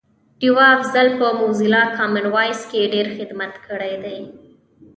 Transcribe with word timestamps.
ډیوه 0.39 0.65
افضل 0.77 1.07
په 1.19 1.27
موزیلا 1.39 1.83
کامن 1.97 2.25
وایس 2.33 2.61
کی 2.69 2.81
ډېر 2.93 3.07
خدمت 3.17 3.53
کړی 3.67 3.93
دی 4.03 4.19